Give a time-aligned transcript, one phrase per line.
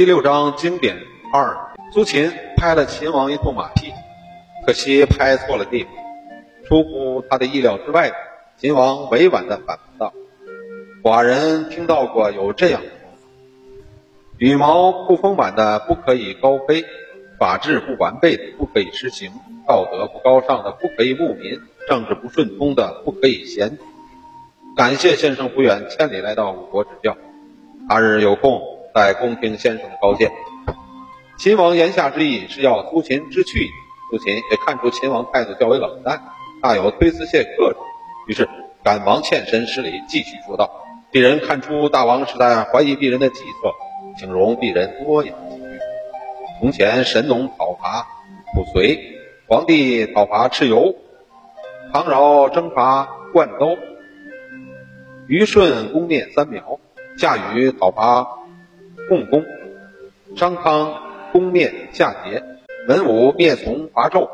[0.00, 0.96] 第六章经典
[1.30, 3.92] 二，苏秦拍了秦王一通马屁，
[4.64, 5.92] 可惜拍错了地方。
[6.64, 8.10] 出乎他的意料之外，
[8.56, 10.14] 秦王委婉地反驳道
[11.04, 13.14] ：“寡人听到过有这样的说法，
[14.38, 16.82] 羽毛不丰满的不可以高飞，
[17.38, 19.30] 法制不完备的不可以施行，
[19.68, 23.76] 道德不高尚的不可以牧民，政治不顺通的不可以贤。
[24.78, 27.18] 感谢先生不远千里来到我国指教，
[27.86, 28.62] 他日有空
[28.94, 30.30] 再恭听先生的高见。”
[31.38, 33.66] 秦王言下之意是要苏秦之趣，
[34.10, 36.22] 苏秦也看出秦王态度较为冷淡。
[36.62, 37.78] 大有推辞谢客之
[38.28, 38.46] 于是
[38.84, 40.70] 赶忙欠身施礼，继续说道
[41.10, 43.72] ：“鄙人看出大王是在怀疑鄙人的计策，
[44.18, 45.62] 请容鄙人多言几句。
[46.60, 48.06] 从前神农讨伐
[48.54, 48.98] 濮随，
[49.48, 50.94] 黄帝讨伐蚩尤，
[51.94, 53.78] 唐尧征伐灌都，
[55.26, 56.78] 虞舜攻灭三苗，
[57.16, 58.39] 夏禹讨伐
[59.10, 59.44] 共工，
[60.36, 62.44] 商汤攻灭夏桀，
[62.86, 64.30] 文武灭从伐纣。”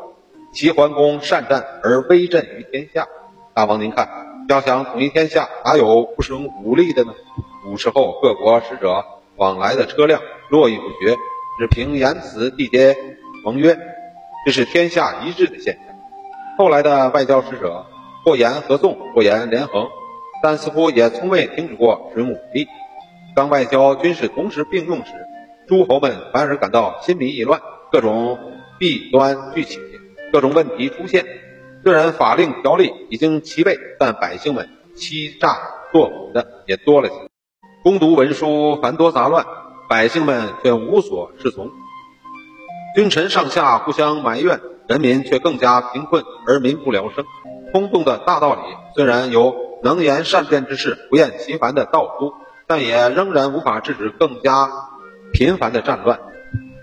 [0.53, 3.07] 齐桓公善战而威震于天下，
[3.55, 4.07] 大王您看，
[4.47, 7.13] 要想统一天下，哪有不使用武力的呢？
[7.63, 9.03] 古时候各国使者
[9.35, 11.15] 往来的车辆络绎不绝，
[11.59, 12.95] 只凭言辞缔结
[13.43, 13.77] 盟约，
[14.45, 15.95] 这是天下一致的现象。
[16.57, 17.85] 后来的外交使者
[18.23, 19.89] 或言合纵，或言连横，
[20.43, 22.67] 但似乎也从未停止过使用武力。
[23.37, 25.11] 当外交军事同时并用时，
[25.67, 28.39] 诸侯们反而感到心迷意乱，各种
[28.79, 29.79] 弊端聚起。
[30.33, 31.23] 各种问题出现，
[31.83, 35.55] 虽然法令条例已经齐备，但百姓们欺诈
[35.93, 37.27] 作伪的也多了起来。
[37.83, 39.45] 攻读文书繁多杂乱，
[39.87, 41.69] 百姓们却无所适从。
[42.95, 47.23] 君臣上下互相埋怨，人民却更加贫困而民不聊生。
[47.71, 48.61] 空洞的大道理
[48.95, 52.33] 虽然有能言善辩之士不厌其烦的道出，
[52.67, 54.69] 但也仍然无法制止更加
[55.33, 56.19] 频繁的战乱。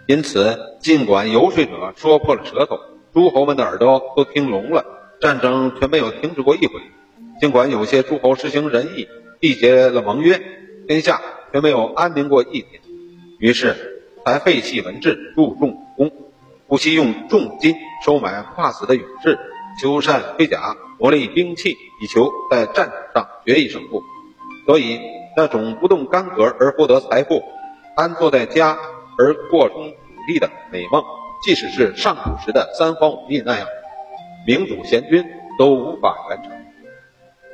[0.07, 2.79] 因此，尽管游说者说破了舌头。
[3.13, 4.85] 诸侯们的耳朵都听聋了，
[5.21, 6.75] 战争却没有停止过一回。
[7.41, 9.07] 尽管有些诸侯实行仁义，
[9.41, 10.43] 缔结了盟约，
[10.89, 11.21] 天下
[11.53, 12.81] 却没有安宁过一天。
[13.39, 16.13] 于是才废弃文治，注重武功，
[16.67, 19.39] 不惜用重金收买怕死的勇士，
[19.81, 21.71] 修缮盔甲，磨砺兵器，
[22.03, 24.03] 以求在战场上决一胜负。
[24.67, 24.99] 所以，
[25.37, 27.43] 那种不动干戈而获得财富，
[27.97, 28.79] 安坐在家
[29.19, 29.97] 而过充土
[30.27, 31.03] 地的美梦。
[31.45, 33.67] 即使是上古时的三皇五帝那样，
[34.47, 35.25] 明主贤君
[35.59, 36.53] 都无法完成，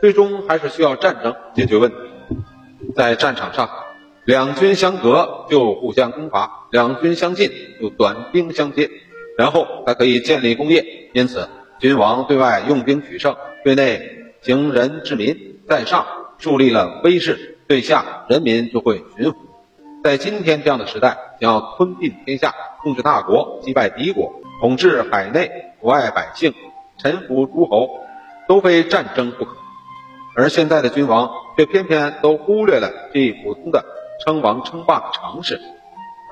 [0.01, 1.97] 最终还是需要战争解决问题。
[2.95, 3.69] 在战场上，
[4.25, 8.89] 两军相隔就互相攻伐，两军相近就短兵相接，
[9.37, 11.11] 然后才可以建立功业。
[11.13, 11.49] 因此，
[11.81, 16.07] 君王对外用兵取胜，对内行仁治民，在上
[16.39, 19.39] 树立了威势，对下人民就会驯服。
[20.03, 26.53] 在今天这样的时代，想要吞并天下、控制大国、击败敌国、统治海内外百姓、
[26.99, 27.89] 臣服诸侯，
[28.49, 29.53] 都非战争不可。
[30.37, 33.85] 而现在的君王却偏偏都忽略了这一普通的
[34.25, 35.61] 称王称霸的常识，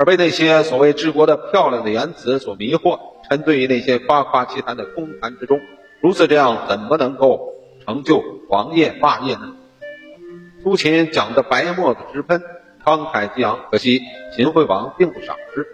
[0.01, 5.61] 而被那些所谓治国的漂亮的言辞所迷惑，沉醉于那些夸夸其谈的空谈之中。
[6.01, 7.53] 如此这样，怎么能够
[7.87, 9.55] 成就王业霸业呢？
[10.69, 12.43] 苏秦讲的白沫子直喷。
[12.85, 14.03] 慷慨激昂，可惜
[14.37, 15.67] 秦惠王并不赏识，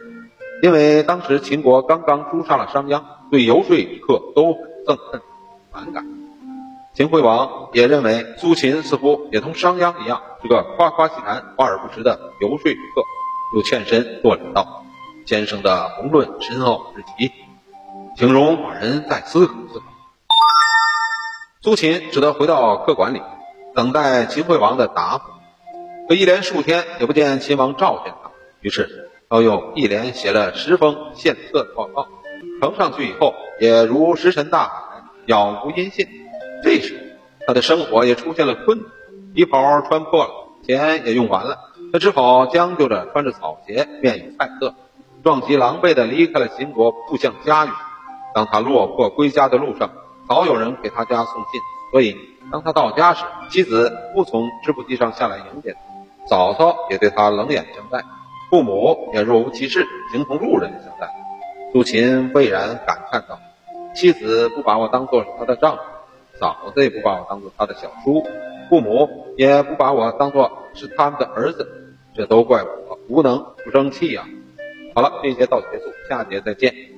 [0.63, 5.21] 因为当时秦国刚刚诛杀了商鞅，对游说客都很憎恨、
[5.73, 6.07] 反感。
[6.93, 13.03] 秦惠王也认为苏秦似乎也同商鞅一样是个夸夸其谈、华而不实的游说客，
[13.57, 14.85] 又欠身作礼道
[15.27, 17.33] ：“先生的宏论深奥至极，
[18.17, 19.87] 请容寡人再思考思考。”
[21.63, 23.23] 苏秦只得回到客馆里，
[23.75, 25.25] 等待秦惠王的答复。
[26.09, 28.31] 可一连数天也不见秦王召见他，
[28.61, 32.09] 于是他又一连写了十封献策的报告，
[32.61, 36.07] 呈上去以后也如石沉大海，杳无音信。
[36.63, 38.87] 这时他的生活也出现了困难，
[39.35, 40.31] 衣袍穿破了，
[40.67, 41.59] 钱也用完了，
[41.93, 44.75] 他只好将就着穿着草鞋，面有菜色，
[45.23, 47.75] 壮极狼狈地离开了秦国，步向家园。
[48.35, 49.91] 当他落魄归家的路上，
[50.29, 51.61] 早有人给他家送信，
[51.91, 52.17] 所以
[52.51, 55.79] 当他到家时，妻子不从织布机上下来迎接他。
[56.27, 58.03] 嫂嫂也对他冷眼相待，
[58.49, 61.15] 父母也若无其事，形同路人相待。
[61.73, 63.39] 苏秦蔚然感叹道
[63.95, 65.83] ：“妻子不把我当做是他的丈夫，
[66.39, 68.25] 嫂子也不把我当做他的小叔，
[68.71, 74.25] 父母也不把我当做是他们的儿子，这都怪我无能不争气呀！”
[74.95, 76.94] 好了，这一节到此结束，下节再见。